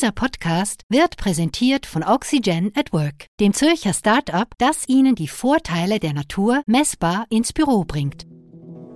[0.00, 6.00] Dieser Podcast wird präsentiert von Oxygen at Work, dem Zürcher Start-up, das Ihnen die Vorteile
[6.00, 8.26] der Natur messbar ins Büro bringt.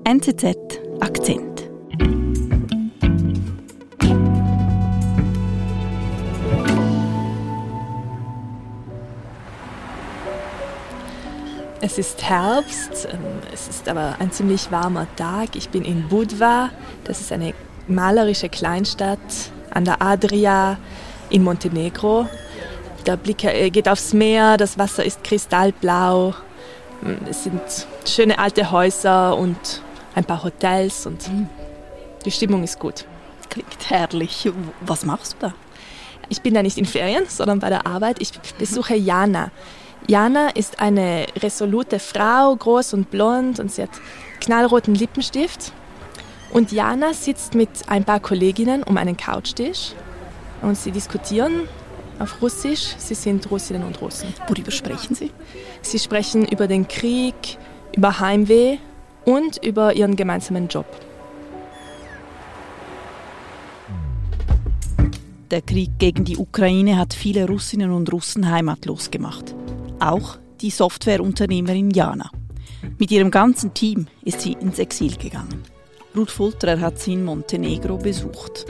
[0.04, 0.56] NZZ
[1.01, 1.69] Akzent.
[11.82, 13.21] Es ist Herbst, ähm,
[13.52, 15.54] es ist aber ein ziemlich warmer Tag.
[15.54, 16.70] Ich bin in Budva,
[17.05, 17.52] das ist eine
[17.88, 19.20] malerische Kleinstadt
[19.75, 20.79] an der Adria
[21.30, 22.29] in Montenegro.
[23.06, 26.34] Der Blick äh, geht aufs Meer, das Wasser ist kristallblau.
[27.02, 27.60] Mm, es sind
[28.06, 29.82] schöne alte Häuser und
[30.15, 31.29] ein paar Hotels und
[32.24, 33.05] die Stimmung ist gut.
[33.51, 34.51] Klingt herrlich.
[34.80, 35.55] Was machst du da?
[36.29, 38.16] Ich bin da nicht in Ferien, sondern bei der Arbeit.
[38.20, 39.51] Ich besuche Jana.
[40.06, 43.91] Jana ist eine resolute Frau, groß und blond und sie hat
[44.41, 45.73] knallroten Lippenstift
[46.54, 49.92] und Jana sitzt mit ein paar Kolleginnen um einen Couchtisch
[50.62, 51.68] und sie diskutieren
[52.20, 52.95] auf Russisch.
[52.96, 54.32] Sie sind Russinnen und Russen.
[54.46, 55.32] Worüber sprechen Sie?
[55.82, 57.34] Sie sprechen über den Krieg,
[57.95, 58.79] über Heimweh
[59.24, 60.87] und über ihren gemeinsamen Job.
[65.51, 69.55] Der Krieg gegen die Ukraine hat viele Russinnen und Russen heimatlos gemacht.
[69.98, 72.31] Auch die Softwareunternehmerin Jana.
[72.97, 75.73] Mit ihrem ganzen Team ist sie ins Exil gegangen.
[76.17, 78.67] Ruth Fultrer hat sie in Montenegro besucht.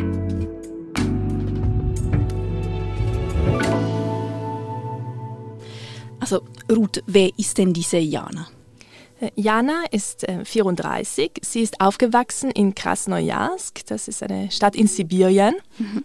[6.21, 6.41] Also
[6.75, 8.49] Ruth, wer ist denn diese Jana?
[9.21, 11.25] Äh, Jana ist 34.
[11.25, 13.85] Äh, sie ist aufgewachsen in Krasnojarsk.
[13.87, 15.55] Das ist eine Stadt in Sibirien.
[15.77, 16.05] Mhm.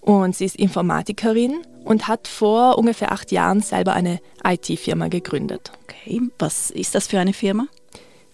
[0.00, 5.70] Und sie ist Informatikerin und hat vor ungefähr acht Jahren selber eine IT-Firma gegründet.
[5.84, 7.68] Okay, was ist das für eine Firma?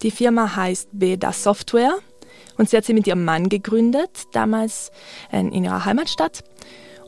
[0.00, 1.98] Die Firma heißt Beda Software
[2.58, 4.90] und sie hat sie mit ihrem Mann gegründet, damals
[5.32, 6.44] in ihrer Heimatstadt.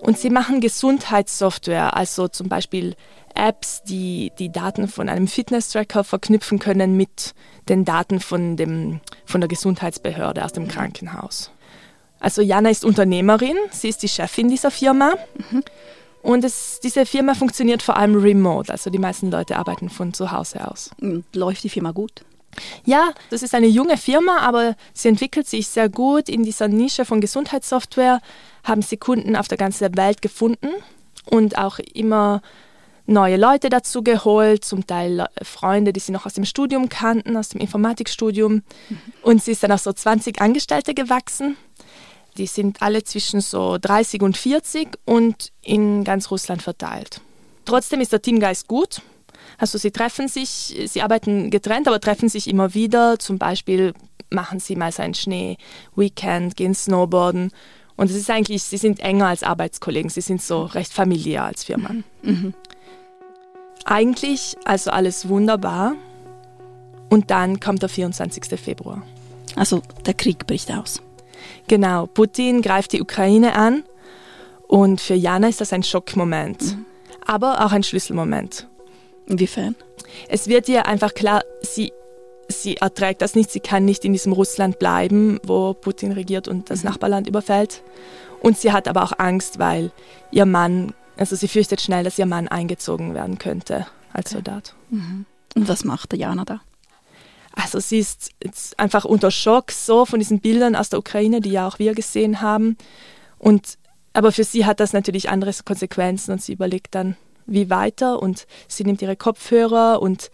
[0.00, 2.96] Und sie machen Gesundheitssoftware, also zum Beispiel
[3.34, 7.34] Apps, die die Daten von einem Fitness-Tracker verknüpfen können mit
[7.68, 11.50] den Daten von, dem, von der Gesundheitsbehörde aus dem Krankenhaus.
[12.18, 15.14] Also Jana ist Unternehmerin, sie ist die Chefin dieser Firma.
[15.50, 15.62] Mhm.
[16.22, 20.32] Und es, diese Firma funktioniert vor allem remote, also die meisten Leute arbeiten von zu
[20.32, 20.90] Hause aus.
[21.34, 22.24] Läuft die Firma gut?
[22.84, 26.28] Ja, das ist eine junge Firma, aber sie entwickelt sich sehr gut.
[26.28, 28.20] In dieser Nische von Gesundheitssoftware
[28.64, 30.68] haben sie Kunden auf der ganzen Welt gefunden
[31.26, 32.42] und auch immer
[33.06, 37.48] neue Leute dazu geholt, zum Teil Freunde, die sie noch aus dem Studium kannten, aus
[37.48, 38.54] dem Informatikstudium.
[38.54, 38.62] Mhm.
[39.22, 41.56] Und sie ist dann auch so 20 Angestellte gewachsen.
[42.36, 47.20] Die sind alle zwischen so 30 und 40 und in ganz Russland verteilt.
[47.64, 49.02] Trotzdem ist der Teamgeist gut.
[49.60, 53.18] Also sie treffen sich, sie arbeiten getrennt, aber treffen sich immer wieder.
[53.18, 53.92] Zum Beispiel
[54.30, 57.52] machen sie mal so ein Schnee-Weekend, gehen Snowboarden.
[57.94, 61.64] Und es ist eigentlich, sie sind enger als Arbeitskollegen, sie sind so recht familiär als
[61.64, 61.90] Firma.
[62.22, 62.54] Mhm.
[63.84, 65.94] Eigentlich also alles wunderbar.
[67.10, 68.58] Und dann kommt der 24.
[68.58, 69.02] Februar.
[69.56, 71.02] Also der Krieg bricht aus.
[71.68, 73.84] Genau, Putin greift die Ukraine an
[74.68, 76.86] und für Jana ist das ein Schockmoment, mhm.
[77.26, 78.69] aber auch ein Schlüsselmoment.
[79.30, 79.76] Inwiefern?
[80.28, 81.92] Es wird ihr einfach klar, sie,
[82.48, 86.68] sie erträgt das nicht, sie kann nicht in diesem Russland bleiben, wo Putin regiert und
[86.68, 86.90] das mhm.
[86.90, 87.82] Nachbarland überfällt.
[88.40, 89.92] Und sie hat aber auch Angst, weil
[90.32, 94.74] ihr Mann, also sie fürchtet schnell, dass ihr Mann eingezogen werden könnte als Soldat.
[94.90, 95.26] Mhm.
[95.54, 96.60] Und was macht Jana da?
[97.52, 98.32] Also sie ist
[98.78, 102.40] einfach unter Schock so von diesen Bildern aus der Ukraine, die ja auch wir gesehen
[102.40, 102.76] haben.
[103.38, 103.78] Und
[104.12, 107.16] aber für sie hat das natürlich andere Konsequenzen und sie überlegt dann,
[107.50, 110.30] wie weiter und sie nimmt ihre Kopfhörer und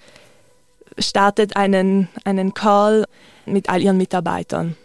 [0.99, 3.07] startet einen, einen Call
[3.47, 4.77] mit all ihren Mitarbeitern.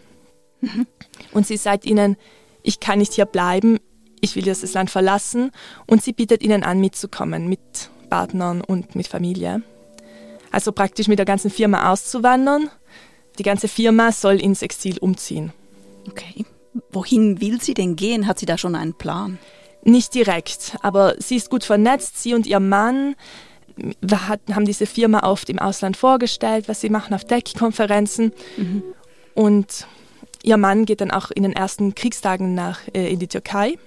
[0.61, 0.87] Mhm.
[1.31, 2.17] Und sie sagt ihnen,
[2.63, 3.79] ich kann nicht hier bleiben,
[4.21, 5.51] ich will das Land verlassen
[5.87, 7.59] und sie bietet ihnen an, mitzukommen mit
[8.09, 9.63] Partnern und mit Familie.
[10.51, 12.69] Also praktisch mit der ganzen Firma auszuwandern.
[13.39, 15.53] Die ganze Firma soll ins Exil umziehen.
[16.09, 16.45] Okay.
[16.91, 18.27] Wohin will sie denn gehen?
[18.27, 19.39] Hat sie da schon einen Plan?
[19.83, 22.21] Nicht direkt, aber sie ist gut vernetzt.
[22.21, 23.15] Sie und ihr Mann
[24.53, 28.31] haben diese Firma oft im Ausland vorgestellt, was sie machen auf Tech-Konferenzen.
[28.57, 28.83] Mhm.
[29.33, 29.87] Und
[30.43, 33.77] ihr Mann geht dann auch in den ersten Kriegstagen nach äh, in die Türkei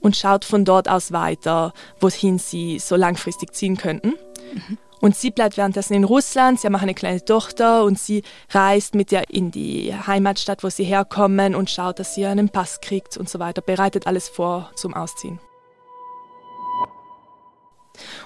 [0.00, 4.14] und schaut von dort aus weiter, wohin sie so langfristig ziehen könnten.
[4.54, 4.78] Mhm.
[5.00, 8.94] Und sie bleibt währenddessen in Russland, sie haben auch eine kleine Tochter und sie reist
[8.94, 13.16] mit ihr in die Heimatstadt, wo sie herkommen und schaut, dass sie einen Pass kriegt
[13.16, 15.38] und so weiter, bereitet alles vor zum Ausziehen.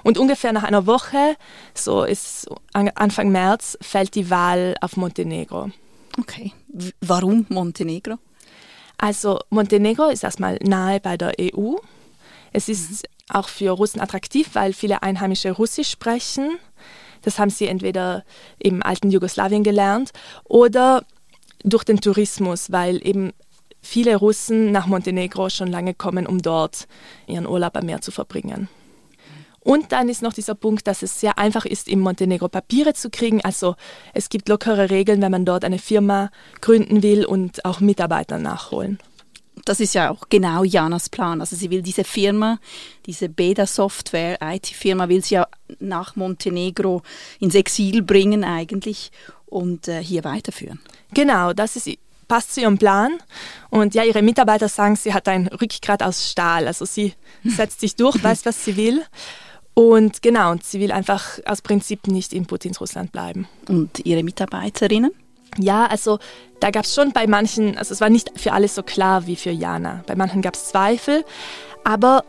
[0.02, 1.36] Und ungefähr nach einer Woche,
[1.74, 5.70] so ist Anfang März, fällt die Wahl auf Montenegro.
[6.18, 6.52] Okay.
[7.00, 8.18] Warum Montenegro?
[8.98, 11.76] Also Montenegro ist erstmal nahe bei der EU
[12.52, 16.58] Es ist auch für Russen attraktiv, weil viele Einheimische Russisch sprechen.
[17.22, 18.24] Das haben sie entweder
[18.58, 20.10] im alten Jugoslawien gelernt
[20.44, 21.04] oder
[21.64, 23.32] durch den Tourismus, weil eben
[23.80, 26.86] viele Russen nach Montenegro schon lange kommen, um dort
[27.26, 28.68] ihren Urlaub am Meer zu verbringen.
[29.64, 33.10] Und dann ist noch dieser Punkt, dass es sehr einfach ist, im Montenegro Papiere zu
[33.10, 33.44] kriegen.
[33.44, 33.76] Also
[34.12, 36.30] es gibt lockere Regeln, wenn man dort eine Firma
[36.60, 38.98] gründen will und auch Mitarbeiter nachholen.
[39.64, 41.40] Das ist ja auch genau Janas Plan.
[41.40, 42.58] Also sie will diese Firma,
[43.06, 45.46] diese Beda Software IT-Firma, will sie ja
[45.78, 47.02] nach Montenegro
[47.38, 49.12] ins Exil bringen eigentlich
[49.46, 50.80] und äh, hier weiterführen.
[51.14, 51.90] Genau, das ist
[52.32, 53.18] passt zu ihrem Plan.
[53.68, 56.66] Und ja, ihre Mitarbeiter sagen, sie hat ein Rückgrat aus Stahl.
[56.66, 57.12] Also sie
[57.44, 59.04] setzt sich durch, weiß, was sie will.
[59.74, 63.48] Und genau, und sie will einfach aus Prinzip nicht in Putins Russland bleiben.
[63.68, 65.10] Und ihre Mitarbeiterinnen?
[65.58, 66.18] Ja, also
[66.60, 69.36] da gab es schon bei manchen, also es war nicht für alle so klar wie
[69.36, 70.02] für Jana.
[70.06, 71.24] Bei manchen gab es Zweifel,
[71.84, 72.24] aber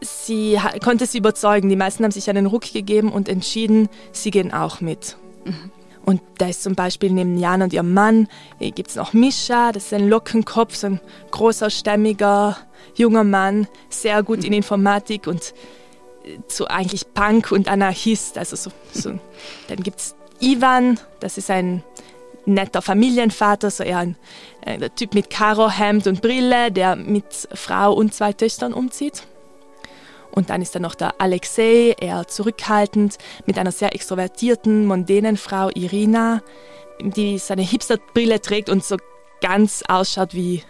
[0.00, 1.68] sie konnte sie überzeugen.
[1.68, 5.16] Die meisten haben sich einen Ruck gegeben und entschieden, sie gehen auch mit.
[5.44, 5.70] Mhm.
[6.04, 9.86] Und da ist zum Beispiel neben Jan und ihrem Mann, gibt es noch Mischa, das
[9.86, 11.00] ist ein Lockenkopf, so ein
[11.30, 12.58] großer, stämmiger,
[12.94, 15.54] junger Mann, sehr gut in Informatik und
[16.24, 18.36] äh, so eigentlich Punk und Anarchist.
[18.36, 19.18] Also so, so.
[19.68, 21.82] Dann gibt es Ivan, das ist ein
[22.46, 24.16] netter Familienvater, so eher ein,
[24.62, 29.26] äh, Typ mit Karo-Hemd und Brille, der mit Frau und zwei Töchtern umzieht.
[30.30, 35.70] Und dann ist da noch der Alexei, eher zurückhaltend, mit einer sehr extrovertierten, mondänen Frau
[35.74, 36.42] Irina,
[37.00, 38.96] die seine Hipsterbrille trägt und so
[39.40, 40.62] ganz ausschaut wie,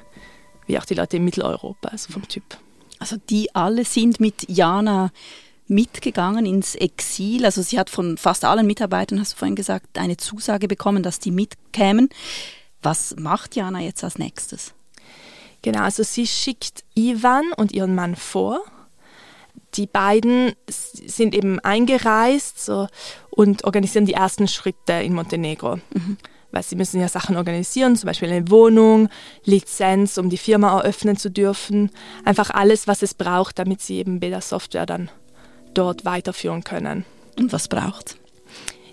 [0.66, 2.44] wie auch die Leute in Mitteleuropa, also vom Typ.
[2.98, 5.10] Also die alle sind mit Jana
[5.66, 7.44] mitgegangen ins Exil.
[7.44, 11.18] Also sie hat von fast allen Mitarbeitern, hast du vorhin gesagt, eine Zusage bekommen, dass
[11.18, 12.08] die mitkämen.
[12.82, 14.74] Was macht Jana jetzt als nächstes?
[15.62, 18.60] Genau, also sie schickt Ivan und ihren Mann vor
[19.76, 22.86] die beiden sind eben eingereist so,
[23.30, 25.76] und organisieren die ersten Schritte in Montenegro.
[25.76, 26.16] Mhm.
[26.52, 29.08] Weil sie müssen ja Sachen organisieren, zum Beispiel eine Wohnung,
[29.44, 31.90] Lizenz, um die Firma eröffnen zu dürfen.
[32.24, 35.10] Einfach alles, was es braucht, damit sie eben Beta Software dann
[35.74, 37.04] dort weiterführen können.
[37.38, 38.16] Und was braucht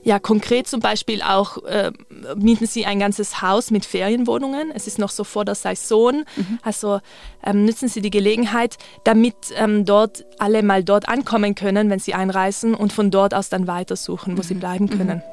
[0.03, 1.91] ja, konkret zum Beispiel auch äh,
[2.35, 4.71] mieten sie ein ganzes Haus mit Ferienwohnungen.
[4.73, 6.23] Es ist noch so vor der Saison.
[6.35, 6.59] Mhm.
[6.63, 7.01] Also
[7.45, 12.13] ähm, nutzen sie die Gelegenheit, damit ähm, dort alle mal dort ankommen können, wenn sie
[12.15, 14.45] einreisen und von dort aus dann weitersuchen, wo mhm.
[14.45, 14.97] sie bleiben mhm.
[14.97, 15.17] können.
[15.17, 15.23] Mhm.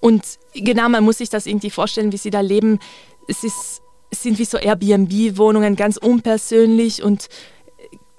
[0.00, 0.24] Und
[0.54, 2.80] genau, man muss sich das irgendwie vorstellen, wie sie da leben.
[3.28, 7.28] Es, ist, es sind wie so Airbnb-Wohnungen, ganz unpersönlich und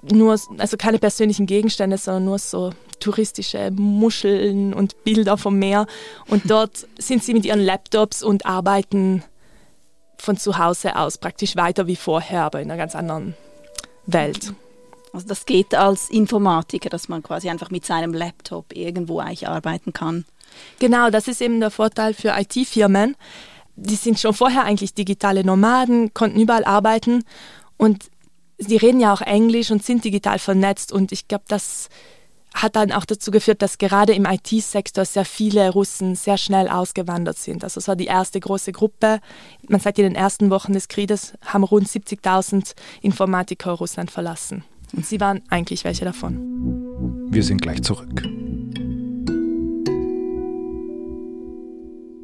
[0.02, 5.86] nur, also keine persönlichen Gegenstände, sondern nur so touristische Muscheln und Bilder vom Meer.
[6.28, 9.22] Und dort sind sie mit ihren Laptops und arbeiten
[10.18, 13.34] von zu Hause aus praktisch weiter wie vorher, aber in einer ganz anderen
[14.06, 14.52] Welt.
[15.12, 19.92] Also das geht als Informatiker, dass man quasi einfach mit seinem Laptop irgendwo eigentlich arbeiten
[19.92, 20.24] kann.
[20.78, 23.16] Genau, das ist eben der Vorteil für IT-Firmen.
[23.76, 27.24] Die sind schon vorher eigentlich digitale Nomaden, konnten überall arbeiten
[27.76, 28.10] und
[28.60, 31.88] sie reden ja auch Englisch und sind digital vernetzt und ich glaube, das
[32.54, 37.38] hat dann auch dazu geführt, dass gerade im IT-Sektor sehr viele Russen sehr schnell ausgewandert
[37.38, 37.62] sind.
[37.62, 39.20] Also es war die erste große Gruppe.
[39.68, 44.64] Man sagt, in den ersten Wochen des Krieges haben rund 70.000 Informatiker Russland verlassen.
[44.92, 47.28] Und sie waren eigentlich welche davon.
[47.30, 48.22] Wir sind gleich zurück.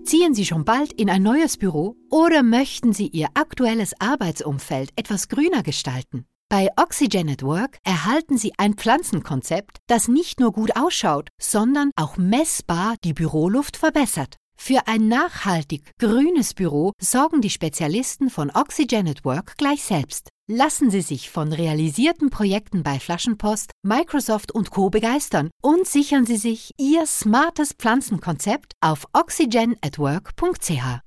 [0.05, 5.29] Ziehen Sie schon bald in ein neues Büro oder möchten Sie Ihr aktuelles Arbeitsumfeld etwas
[5.29, 6.27] grüner gestalten?
[6.49, 12.19] Bei Oxygen at Work erhalten Sie ein Pflanzenkonzept, das nicht nur gut ausschaut, sondern auch
[12.19, 14.37] messbar die Büroluft verbessert.
[14.57, 20.29] Für ein nachhaltig grünes Büro sorgen die Spezialisten von Oxygen at Work gleich selbst.
[20.49, 24.89] Lassen Sie sich von realisierten Projekten bei Flaschenpost, Microsoft und Co.
[24.89, 31.06] begeistern und sichern Sie sich Ihr smartes Pflanzenkonzept auf oxygenatwork.ch.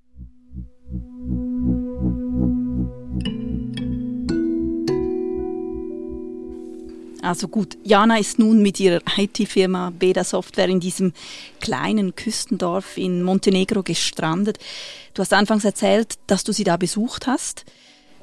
[7.22, 11.14] Also gut, Jana ist nun mit ihrer IT-Firma Beda Software in diesem
[11.60, 14.58] kleinen Küstendorf in Montenegro gestrandet.
[15.14, 17.66] Du hast anfangs erzählt, dass du sie da besucht hast.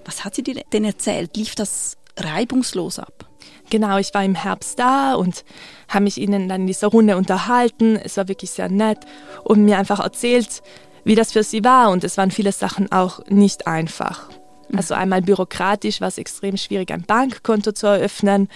[0.04, 1.36] Was hat sie dir denn erzählt?
[1.36, 3.28] Lief das reibungslos ab?
[3.68, 5.44] Genau, ich war im Herbst da und
[5.88, 7.96] habe mich ihnen dann in dieser Runde unterhalten.
[7.96, 9.00] Es war wirklich sehr nett
[9.42, 10.62] und mir einfach erzählt,
[11.04, 11.90] wie das für sie war.
[11.90, 14.28] Und es waren viele Sachen auch nicht einfach.
[14.74, 18.48] Also einmal bürokratisch war es extrem schwierig, ein Bankkonto zu eröffnen.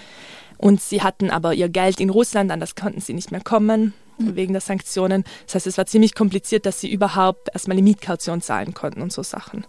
[0.58, 3.94] Und sie hatten aber ihr Geld in Russland, an das konnten sie nicht mehr kommen
[4.18, 4.36] mhm.
[4.36, 5.24] wegen der Sanktionen.
[5.46, 9.12] Das heißt, es war ziemlich kompliziert, dass sie überhaupt erstmal die Mietkaution zahlen konnten und
[9.12, 9.64] so Sachen.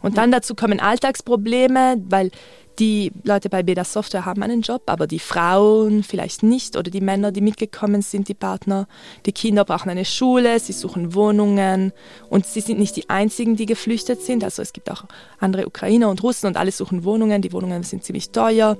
[0.00, 2.30] Und dann dazu kommen Alltagsprobleme, weil
[2.78, 7.00] die Leute bei Beda Software haben einen Job, aber die Frauen vielleicht nicht oder die
[7.00, 8.86] Männer, die mitgekommen sind, die Partner.
[9.26, 11.92] Die Kinder brauchen eine Schule, sie suchen Wohnungen
[12.30, 14.44] und sie sind nicht die einzigen, die geflüchtet sind.
[14.44, 15.04] Also es gibt auch
[15.40, 17.42] andere Ukrainer und Russen und alle suchen Wohnungen.
[17.42, 18.76] Die Wohnungen sind ziemlich teuer.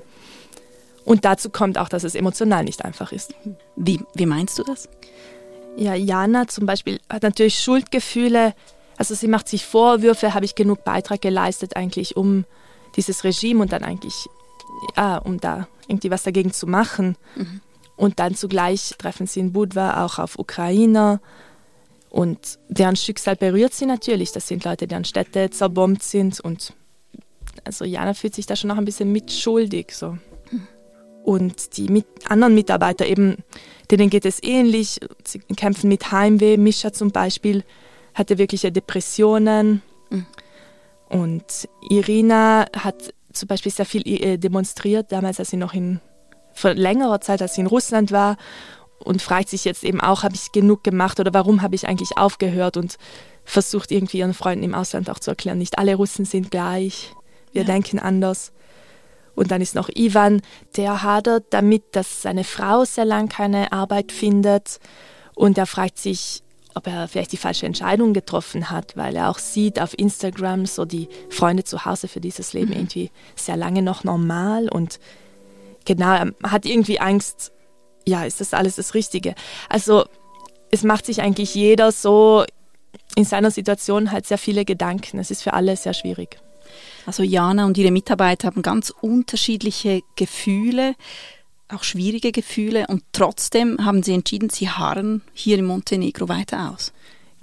[1.05, 3.35] Und dazu kommt auch, dass es emotional nicht einfach ist.
[3.77, 4.89] Wie, wie meinst du das?
[5.77, 8.55] Ja, Jana zum Beispiel hat natürlich Schuldgefühle.
[8.99, 12.45] Also sie macht sich Vorwürfe, habe ich genug Beitrag geleistet eigentlich, um
[12.97, 14.29] dieses Regime und dann eigentlich,
[14.97, 17.17] ja, um da irgendwie was dagegen zu machen.
[17.37, 17.61] Mhm.
[17.97, 21.21] Und dann zugleich treffen sie in Budva auch auf Ukrainer.
[22.11, 24.33] Und deren Schicksal berührt sie natürlich.
[24.33, 26.41] Das sind Leute, deren Städte zerbombt sind.
[26.41, 26.73] Und
[27.65, 29.93] also Jana fühlt sich da schon noch ein bisschen mitschuldig.
[29.93, 30.19] So.
[31.25, 33.39] Und die mit anderen Mitarbeiter eben,
[33.91, 35.01] denen geht es ähnlich.
[35.25, 36.57] Sie kämpfen mit Heimweh.
[36.57, 37.65] Mischa zum Beispiel
[38.19, 39.83] hatte wirkliche Depressionen.
[40.11, 40.27] Mhm.
[41.09, 46.01] Und Irina hat zum Beispiel sehr viel äh, demonstriert, damals, als sie noch in,
[46.53, 48.37] vor längerer Zeit, als sie in Russland war
[48.99, 52.19] und fragt sich jetzt eben auch, habe ich genug gemacht oder warum habe ich eigentlich
[52.19, 52.97] aufgehört und
[53.45, 57.15] versucht irgendwie ihren Freunden im Ausland auch zu erklären, nicht alle Russen sind gleich,
[57.53, 57.67] wir ja.
[57.67, 58.53] denken anders.
[59.35, 60.43] Und dann ist noch Ivan,
[60.77, 64.81] der hadert damit, dass seine Frau sehr lang keine Arbeit findet
[65.35, 66.43] und er fragt sich,
[66.79, 70.85] ob er vielleicht die falsche Entscheidung getroffen hat, weil er auch sieht auf Instagram so
[70.85, 72.77] die Freunde zu Hause für dieses Leben mhm.
[72.77, 75.01] irgendwie sehr lange noch normal und
[75.85, 77.53] genau, er hat irgendwie Angst,
[78.07, 79.35] ja, ist das alles das Richtige?
[79.69, 80.05] Also
[80.71, 82.45] es macht sich eigentlich jeder so
[83.17, 85.19] in seiner Situation halt sehr viele Gedanken.
[85.19, 86.39] Es ist für alle sehr schwierig.
[87.07, 90.95] Also Jana und ihre Mitarbeiter haben ganz unterschiedliche Gefühle
[91.69, 96.93] auch schwierige Gefühle und trotzdem haben sie entschieden, sie harren hier in Montenegro weiter aus.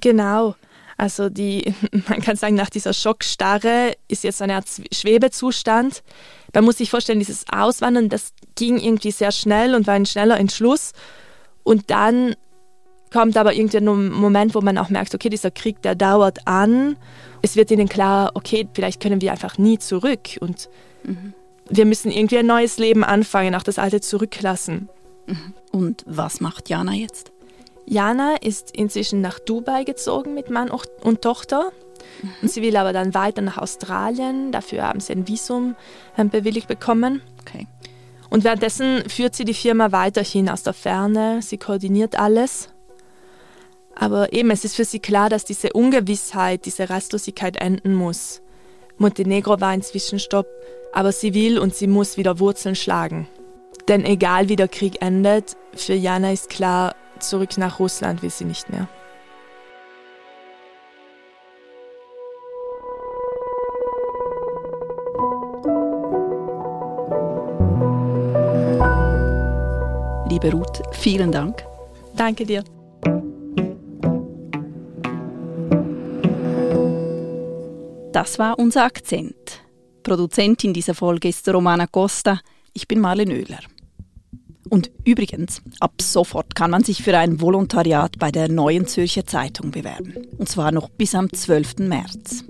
[0.01, 0.55] Genau.
[0.97, 1.73] Also die,
[2.09, 6.03] man kann sagen, nach dieser Schockstarre ist jetzt eine Art Schwebezustand.
[6.53, 10.39] Man muss sich vorstellen, dieses Auswandern, das ging irgendwie sehr schnell und war ein schneller
[10.39, 10.93] Entschluss.
[11.63, 12.35] Und dann
[13.11, 16.97] kommt aber irgendein Moment, wo man auch merkt, okay, dieser Krieg, der dauert an.
[17.41, 20.37] Es wird ihnen klar, okay, vielleicht können wir einfach nie zurück.
[20.39, 20.69] Und
[21.03, 21.33] mhm
[21.69, 24.89] wir müssen irgendwie ein neues Leben anfangen, auch das alte zurücklassen.
[25.27, 25.53] Mhm.
[25.71, 27.31] Und was macht Jana jetzt?
[27.85, 31.71] Jana ist inzwischen nach Dubai gezogen mit Mann und Tochter.
[32.21, 32.29] Mhm.
[32.43, 34.51] Und sie will aber dann weiter nach Australien.
[34.51, 35.75] Dafür haben sie ein Visum
[36.17, 37.21] ähm, bewilligt bekommen.
[37.41, 37.67] Okay.
[38.29, 41.41] Und währenddessen führt sie die Firma weiterhin aus der Ferne.
[41.41, 42.69] Sie koordiniert alles.
[43.95, 48.41] Aber eben, es ist für sie klar, dass diese Ungewissheit, diese Rastlosigkeit enden muss.
[48.97, 50.47] Montenegro war ein Zwischenstopp
[50.95, 53.27] aber sie will und sie muss wieder Wurzeln schlagen.
[53.89, 58.45] Denn egal wie der Krieg endet, für Jana ist klar, zurück nach Russland will sie
[58.45, 58.87] nicht mehr.
[70.29, 71.63] Liebe Ruth, vielen Dank.
[72.15, 72.63] Danke dir.
[78.25, 79.61] Das war unser Akzent.
[80.01, 82.39] Produzentin dieser Folge ist Romana Costa.
[82.73, 83.59] Ich bin Marlen Oehler.
[84.67, 89.69] Und übrigens, ab sofort kann man sich für ein Volontariat bei der Neuen Zürcher Zeitung
[89.69, 90.15] bewerben.
[90.39, 91.87] Und zwar noch bis am 12.
[91.87, 92.45] März.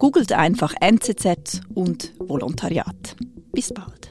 [0.00, 3.14] Googelt einfach NZZ und Volontariat.
[3.52, 4.03] Bis bald.